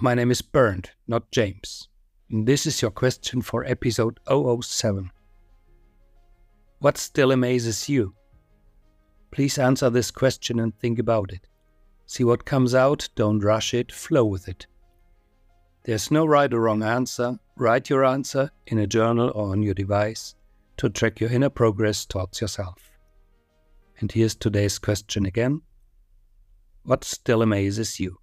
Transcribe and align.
My 0.00 0.14
name 0.14 0.30
is 0.30 0.42
Bernd, 0.42 0.92
not 1.08 1.28
James. 1.32 1.88
And 2.30 2.46
this 2.46 2.66
is 2.66 2.80
your 2.80 2.92
question 2.92 3.42
for 3.42 3.64
episode 3.64 4.20
007. 4.28 5.10
What 6.78 6.96
still 6.96 7.32
amazes 7.32 7.88
you? 7.88 8.14
Please 9.32 9.58
answer 9.58 9.90
this 9.90 10.12
question 10.12 10.60
and 10.60 10.78
think 10.78 11.00
about 11.00 11.32
it. 11.32 11.48
See 12.06 12.22
what 12.22 12.44
comes 12.44 12.76
out, 12.76 13.08
don't 13.16 13.40
rush 13.40 13.74
it, 13.74 13.90
flow 13.90 14.24
with 14.24 14.48
it. 14.48 14.68
There's 15.82 16.12
no 16.12 16.24
right 16.24 16.54
or 16.54 16.60
wrong 16.60 16.84
answer. 16.84 17.36
Write 17.56 17.90
your 17.90 18.04
answer 18.04 18.52
in 18.68 18.78
a 18.78 18.86
journal 18.86 19.32
or 19.34 19.50
on 19.50 19.64
your 19.64 19.74
device 19.74 20.36
to 20.76 20.88
track 20.88 21.18
your 21.18 21.32
inner 21.32 21.50
progress 21.50 22.06
towards 22.06 22.40
yourself. 22.40 22.88
And 23.98 24.12
here's 24.12 24.36
today's 24.36 24.78
question 24.78 25.26
again 25.26 25.62
What 26.84 27.02
still 27.02 27.42
amazes 27.42 27.98
you? 27.98 28.18